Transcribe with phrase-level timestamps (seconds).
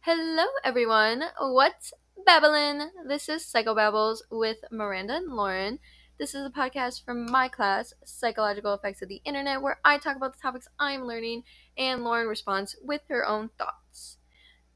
[0.00, 1.22] Hello, everyone.
[1.38, 1.92] What's
[2.26, 2.90] Babylon?
[3.06, 5.78] This is Psychobabbles with Miranda and Lauren.
[6.18, 10.16] This is a podcast from my class, Psychological Effects of the Internet, where I talk
[10.16, 11.44] about the topics I'm learning
[11.76, 14.18] and Lauren responds with her own thoughts.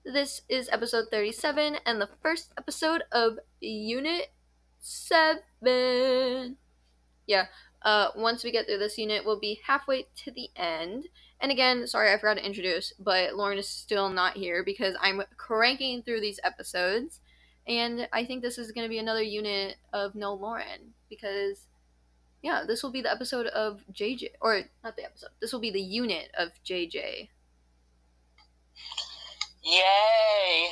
[0.05, 4.33] This is episode 37 and the first episode of Unit
[4.81, 6.57] 7.
[7.27, 7.47] Yeah,
[7.83, 11.07] uh, once we get through this unit, we'll be halfway to the end.
[11.43, 15.23] And again, sorry I forgot to introduce, but Lauren is still not here because I'm
[15.37, 17.21] cranking through these episodes.
[17.67, 21.67] And I think this is going to be another unit of No Lauren because,
[22.43, 24.29] yeah, this will be the episode of JJ.
[24.41, 27.29] Or, not the episode, this will be the unit of JJ.
[29.65, 30.71] Yay!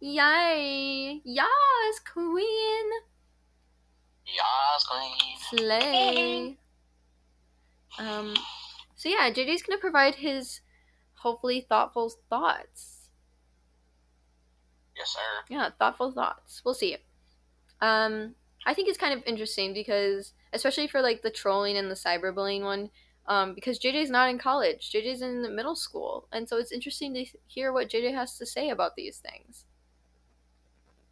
[0.00, 1.20] Yay!
[1.24, 2.90] Yes, Queen!
[4.26, 5.36] Yas, queen.
[5.58, 6.56] Slay.
[7.98, 8.34] Um,
[9.00, 10.60] so yeah, JJ's gonna provide his
[11.14, 13.08] hopefully thoughtful thoughts.
[14.94, 15.20] Yes, sir.
[15.48, 16.60] Yeah, thoughtful thoughts.
[16.62, 16.98] We'll see.
[17.80, 18.34] Um,
[18.66, 22.60] I think it's kind of interesting because, especially for like the trolling and the cyberbullying
[22.60, 22.90] one,
[23.24, 24.92] um, because JJ's not in college.
[24.92, 28.44] JJ's in the middle school, and so it's interesting to hear what JJ has to
[28.44, 29.64] say about these things.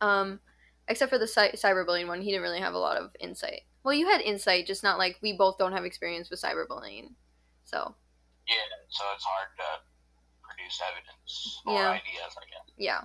[0.03, 0.41] Um,
[0.89, 3.63] except for the cy- cyberbullying one, he didn't really have a lot of insight.
[3.83, 7.13] Well, you had insight, just not like we both don't have experience with cyberbullying.
[7.69, 7.95] So,
[8.49, 8.55] Yeah,
[8.89, 9.65] so it's hard to
[10.43, 11.91] produce evidence or Yeah.
[11.91, 12.75] ideas, I guess.
[12.79, 13.03] yeah.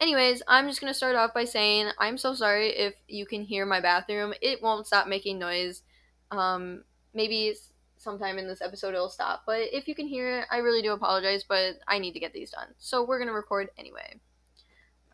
[0.00, 3.42] Anyways, I'm just going to start off by saying I'm so sorry if you can
[3.42, 4.32] hear my bathroom.
[4.40, 5.82] It won't stop making noise.
[6.30, 7.54] Um, maybe
[7.98, 10.92] sometime in this episode it'll stop, but if you can hear it, I really do
[10.92, 12.68] apologize, but I need to get these done.
[12.78, 14.20] So, we're going to record anyway.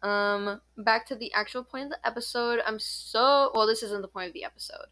[0.05, 2.61] Um, back to the actual point of the episode.
[2.65, 4.87] I'm so well, this isn't the point of the episode,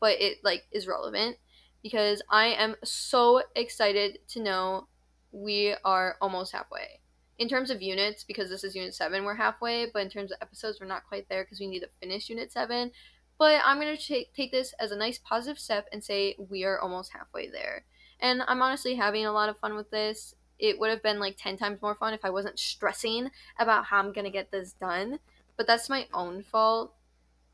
[0.00, 1.36] but it like is relevant
[1.84, 4.88] because I am so excited to know
[5.32, 7.00] we are almost halfway.
[7.38, 10.38] In terms of units, because this is unit 7, we're halfway, but in terms of
[10.40, 12.90] episodes, we're not quite there because we need to finish unit 7.
[13.38, 16.64] But I'm going to take take this as a nice positive step and say we
[16.64, 17.84] are almost halfway there.
[18.18, 20.34] And I'm honestly having a lot of fun with this.
[20.58, 23.98] It would have been like 10 times more fun if I wasn't stressing about how
[23.98, 25.18] I'm going to get this done.
[25.58, 26.94] But that's my own fault.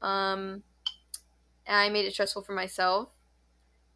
[0.02, 0.62] Um,
[1.66, 3.08] I made it stressful for myself.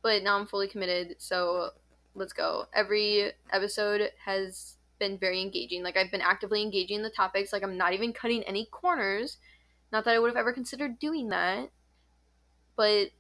[0.04, 1.70] But now I'm fully committed, so
[2.14, 2.66] let's go.
[2.74, 5.82] Every episode has been very engaging.
[5.82, 7.54] Like I've been actively engaging the topics.
[7.54, 9.38] Like I'm not even cutting any corners.
[9.90, 11.70] Not that I would have ever considered doing that.
[12.76, 13.12] But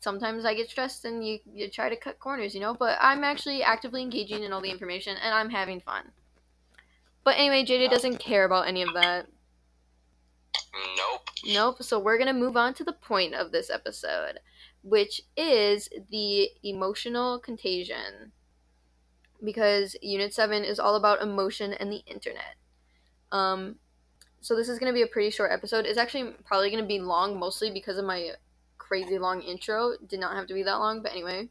[0.00, 2.74] sometimes I get stressed and you, you try to cut corners, you know?
[2.74, 6.12] But I'm actually actively engaging in all the information and I'm having fun.
[7.24, 9.28] But anyway, JJ doesn't care about any of that.
[11.44, 11.54] Nope.
[11.54, 11.82] Nope.
[11.82, 14.40] So we're going to move on to the point of this episode,
[14.82, 18.32] which is the emotional contagion.
[19.44, 22.56] Because Unit 7 is all about emotion and the internet.
[23.30, 23.76] Um,
[24.40, 25.86] so this is going to be a pretty short episode.
[25.86, 28.30] It's actually probably going to be long, mostly because of my
[28.78, 29.92] crazy long intro.
[30.08, 31.48] Did not have to be that long, but anyway.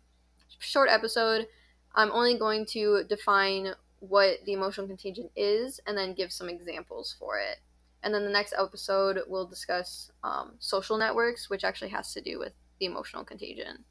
[0.59, 1.47] Short episode.
[1.95, 7.15] I'm only going to define what the emotional contagion is and then give some examples
[7.17, 7.59] for it.
[8.03, 12.39] And then the next episode we'll discuss um, social networks, which actually has to do
[12.39, 13.85] with the emotional contagion.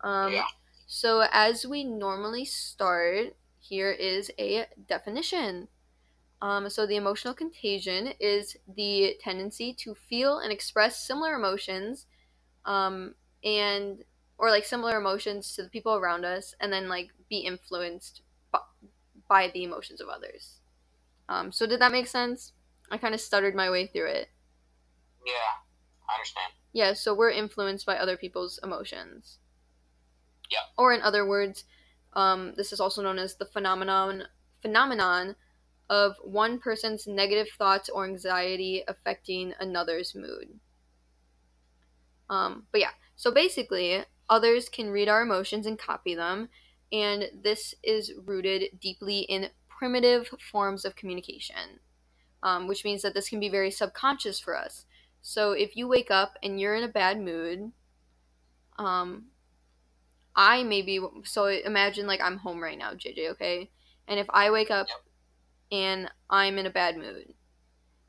[0.00, 0.44] Um, Yeah.
[0.86, 5.68] So, as we normally start, here is a definition.
[6.42, 12.06] Um, so, the emotional contagion is the tendency to feel and express similar emotions,
[12.64, 14.04] um, and
[14.38, 18.60] or like similar emotions to the people around us, and then like be influenced by,
[19.28, 20.60] by the emotions of others.
[21.28, 22.54] Um, so, did that make sense?
[22.90, 24.28] I kind of stuttered my way through it.
[25.24, 25.32] Yeah,
[26.08, 26.52] I understand.
[26.72, 29.38] Yeah, so we're influenced by other people's emotions.
[30.50, 30.58] Yeah.
[30.76, 31.64] Or in other words,
[32.12, 34.24] um, this is also known as the phenomenon
[34.62, 35.36] phenomenon
[35.88, 40.58] of one person's negative thoughts or anxiety affecting another's mood.
[42.28, 46.48] Um, but yeah, so basically, others can read our emotions and copy them,
[46.92, 51.80] and this is rooted deeply in primitive forms of communication,
[52.46, 54.86] um, which means that this can be very subconscious for us.
[55.22, 57.72] So if you wake up and you're in a bad mood,
[58.78, 59.26] um,
[60.34, 63.70] I maybe so imagine like I'm home right now, JJ, okay?
[64.06, 64.86] And if I wake up
[65.72, 67.34] and I'm in a bad mood,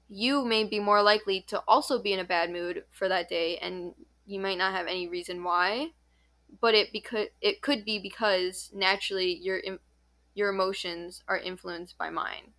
[0.09, 3.57] you may be more likely to also be in a bad mood for that day
[3.59, 3.95] and
[4.25, 5.93] you might not have any reason why,
[6.61, 9.61] but it because it could be because naturally your
[10.35, 12.53] your emotions are influenced by mine.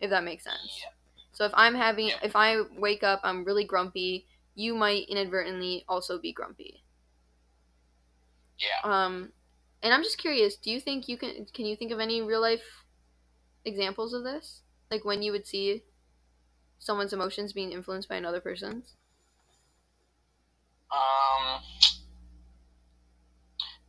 [0.00, 0.80] If that makes sense.
[0.82, 0.90] Yeah.
[1.32, 2.18] So if I'm having, Yeah.
[2.22, 4.26] if I wake up, I'm really grumpy.
[4.54, 6.84] You might inadvertently also be grumpy.
[8.58, 8.80] Yeah.
[8.84, 9.32] Um,
[9.82, 10.56] and I'm just curious.
[10.56, 11.46] Do you think you can?
[11.52, 12.84] Can you think of any real life
[13.64, 14.62] examples of this?
[14.90, 15.82] Like when you would see
[16.78, 18.94] someone's emotions being influenced by another person's?
[20.92, 21.60] Um,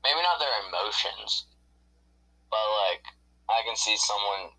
[0.04, 1.46] maybe not their emotions,
[2.50, 2.57] but
[2.90, 3.04] like
[3.50, 4.52] I can see someone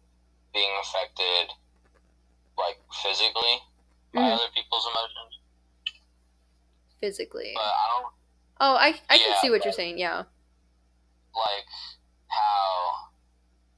[0.56, 1.52] being affected,
[2.56, 3.60] like physically,
[4.16, 4.32] by Mhm.
[4.40, 5.32] other people's emotions.
[7.00, 7.52] Physically.
[7.54, 8.12] But I don't
[8.58, 9.98] Oh, I I can see what you're saying.
[9.98, 10.24] Yeah.
[11.36, 11.68] like
[12.28, 13.10] how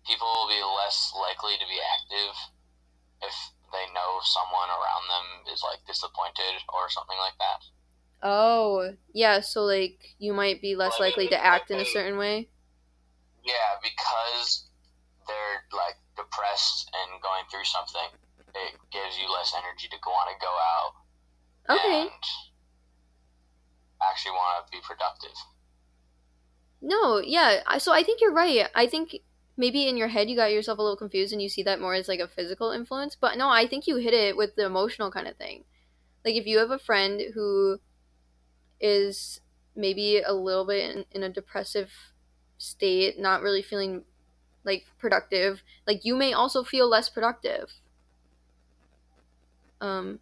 [0.07, 2.37] people will be less likely to be active
[3.21, 3.35] if
[3.73, 7.61] they know someone around them is like disappointed or something like that.
[8.23, 9.41] Oh, yeah.
[9.41, 12.17] So like you might be less Like, likely to act like in a they- certain
[12.17, 12.49] way.
[13.43, 14.69] Yeah, because
[15.27, 15.98] they're like
[16.39, 18.09] depressed and going through something,
[18.55, 20.93] it gives you less energy to want to go out
[21.77, 22.01] Okay.
[22.03, 22.11] and
[24.03, 25.37] actually want to be productive.
[26.81, 27.79] No, yeah.
[27.79, 28.69] So I think you're right.
[28.75, 29.17] I think
[29.57, 31.95] maybe in your head you got yourself a little confused and you see that more
[31.95, 33.17] as like a physical influence.
[33.21, 35.65] But no, I think you hit it with the emotional kind of thing.
[36.25, 37.81] Like if you have a friend who
[38.81, 39.41] is
[39.75, 41.93] maybe a little bit in, in a depressive
[42.57, 44.05] state, not really feeling
[44.65, 47.73] like productive, like you may also feel less productive.
[49.81, 50.21] Um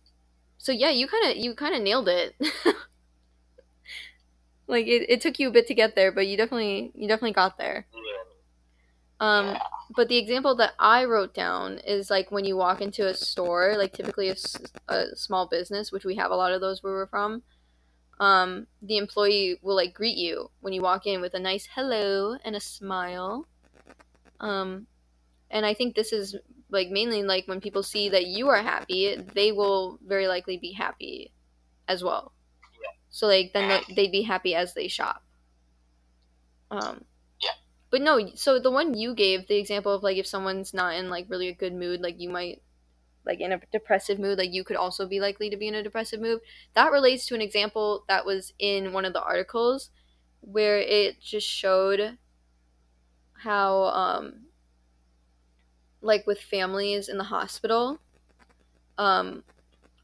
[0.59, 2.35] so yeah, you kind of you kind of nailed it.
[4.67, 7.33] like it, it took you a bit to get there, but you definitely you definitely
[7.33, 7.87] got there.
[9.19, 9.57] Um,
[9.95, 13.75] but the example that I wrote down is like when you walk into a store,
[13.79, 17.43] like typically a small business, which we have a lot of those where we're from.
[18.19, 22.37] Um, the employee will like greet you when you walk in with a nice hello
[22.45, 23.47] and a smile.
[24.41, 24.87] Um,
[25.51, 26.37] and I think this is
[26.71, 30.73] like mainly like when people see that you are happy, they will very likely be
[30.73, 31.35] happy
[31.89, 32.35] as well.
[33.11, 35.25] So like then they- they'd be happy as they shop.
[36.71, 37.05] Um,
[37.41, 37.55] Yeah.
[37.91, 41.11] but no, so the one you gave, the example of like if someone's not in
[41.11, 42.63] like really a good mood, like you might
[43.25, 45.83] like in a depressive mood, like you could also be likely to be in a
[45.85, 46.41] depressive mood.
[46.75, 49.91] That relates to an example that was in one of the articles
[50.41, 52.19] where it just showed
[53.47, 54.47] how um
[56.01, 57.99] like with families in the hospital
[58.99, 59.43] um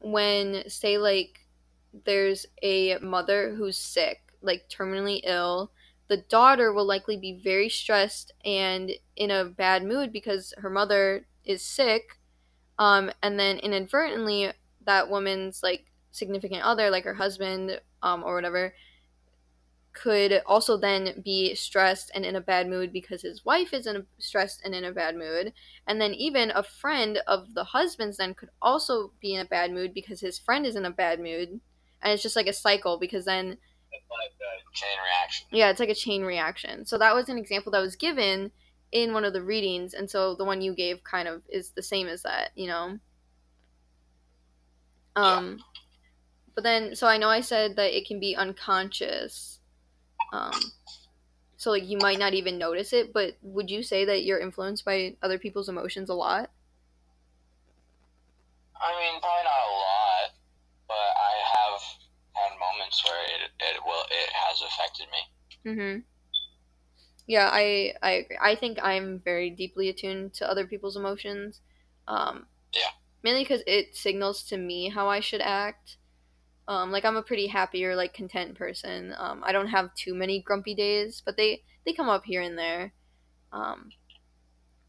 [0.01, 1.39] when say like
[2.05, 5.71] there's a mother who's sick, like terminally ill,
[6.09, 11.25] the daughter will likely be very stressed and in a bad mood because her mother
[11.45, 12.19] is sick.
[12.79, 14.51] Um, and then inadvertently,
[14.85, 18.73] that woman's like significant other, like her husband um, or whatever,
[19.93, 23.95] could also then be stressed and in a bad mood because his wife is in
[23.95, 25.53] a stressed and in a bad mood.
[25.87, 29.71] And then even a friend of the husband's then could also be in a bad
[29.71, 31.61] mood because his friend is in a bad mood.
[32.01, 33.57] And it's just like a cycle because then
[33.91, 35.47] It's like a chain reaction.
[35.51, 36.85] yeah it's like a chain reaction.
[36.85, 38.51] So that was an example that was given
[38.91, 39.93] in one of the readings.
[39.93, 42.99] And so the one you gave kind of is the same as that you know?
[45.15, 45.63] Um
[46.55, 49.59] but then so i know i said that it can be unconscious
[50.33, 50.73] um
[51.57, 54.85] so like you might not even notice it but would you say that you're influenced
[54.85, 56.51] by other people's emotions a lot
[58.79, 60.29] I mean, probably not a lot,
[60.87, 61.81] but I have
[62.35, 65.33] had moments where it it will it has affected me.
[65.65, 66.03] Mm-hmm.
[67.27, 68.37] Yeah, I I agree.
[68.41, 71.61] I think I'm very deeply attuned to other people's emotions.
[72.07, 72.89] Um, Yeah.
[73.23, 75.97] Mainly because it signals to me how I should act.
[76.67, 79.13] Um, like I'm a pretty happy or like content person.
[79.17, 82.57] Um, I don't have too many grumpy days, but they they come up here and
[82.57, 82.93] there.
[83.51, 83.93] Um,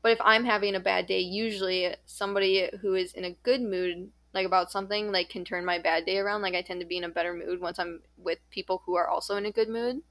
[0.03, 4.13] but if I'm having a bad day, usually somebody who is in a good mood,
[4.33, 6.43] like about something, like can turn my bad day around.
[6.43, 9.09] Like I tend to be in a better mood once I'm with people who are
[9.09, 10.03] also in a good mood.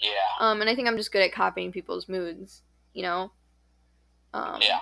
[0.00, 0.10] Yeah.
[0.38, 2.62] Um, and I think I'm just good at copying people's moods,
[2.94, 3.32] you know.
[4.32, 4.80] Um, Yeah.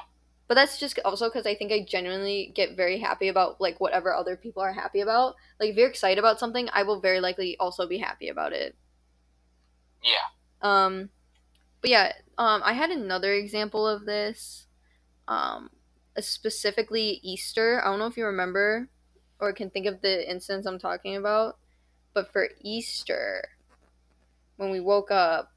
[0.48, 4.14] But that's just also because I think I genuinely get very happy about like whatever
[4.14, 5.34] other people are happy about.
[5.60, 8.74] Like if you're excited about something, I will very likely also be happy about it.
[10.02, 10.26] Yeah.
[10.62, 11.10] Um,
[11.82, 14.66] but yeah, um, I had another example of this.
[15.28, 15.68] Um,
[16.20, 17.80] specifically Easter.
[17.84, 18.88] I don't know if you remember
[19.40, 21.58] or can think of the instance I'm talking about,
[22.14, 23.48] but for Easter,
[24.56, 25.52] when we woke up,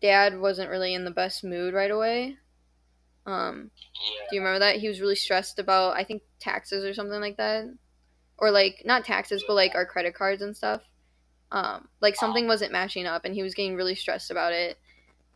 [0.00, 2.36] Dad wasn't really in the best mood right away.
[3.26, 4.26] Um, Yeah.
[4.30, 4.76] do you remember that?
[4.76, 7.66] He was really stressed about I think taxes or something like that.
[8.38, 10.82] Or like not taxes, but like our credit cards and stuff.
[11.52, 14.78] Um, like something wasn't matching up and he was getting really stressed about it.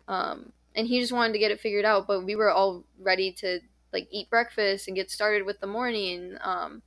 [0.08, 3.32] Um, and he just wanted to get it figured out, but we were all ready
[3.34, 3.60] to
[3.92, 6.36] like eat breakfast and get started with the morning.
[6.42, 6.82] Um,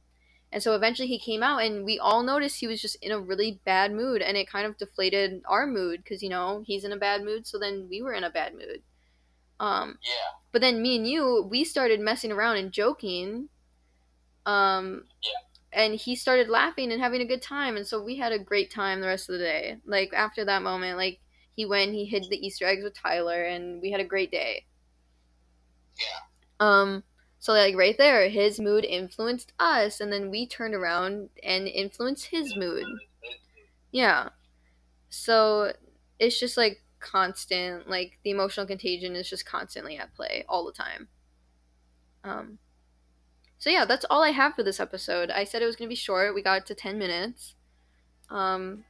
[0.51, 3.19] and so eventually he came out and we all noticed he was just in a
[3.19, 6.91] really bad mood and it kind of deflated our mood because you know, he's in
[6.91, 8.83] a bad mood, so then we were in a bad mood.
[9.59, 10.13] Um, Yeah.
[10.51, 13.49] but then me and you, we started messing around and joking.
[14.45, 15.31] Um, Yeah.
[15.73, 18.71] And he started laughing and having a good time, and so we had a great
[18.71, 19.77] time the rest of the day.
[19.85, 21.19] Like after that moment, like
[21.55, 24.67] he went, he hid the Easter eggs with Tyler, and we had a great day.
[25.99, 26.19] Yeah.
[26.59, 27.03] Um,
[27.39, 32.27] so like right there, his mood influenced us, and then we turned around and influenced
[32.27, 32.85] his mood.
[33.91, 34.29] Yeah.
[35.09, 35.73] So
[36.19, 40.71] it's just like constant, like the emotional contagion is just constantly at play all the
[40.71, 41.07] time.
[42.23, 42.57] Um,
[43.59, 45.29] so yeah, that's all I have for this episode.
[45.29, 46.33] I said it was gonna be short.
[46.33, 47.55] We got it to ten minutes.
[48.29, 48.83] Um,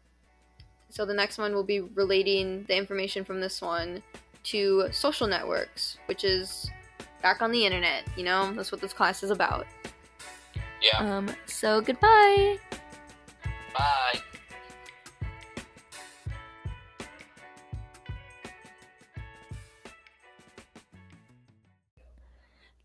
[0.90, 4.04] so the next one will be relating the information from this one
[4.44, 6.70] to social networks, which is
[7.22, 8.04] back on the internet.
[8.16, 9.66] You know, that's what this class is about.
[10.82, 11.18] Yeah.
[11.18, 12.58] Um, so goodbye.
[13.74, 14.20] Bye.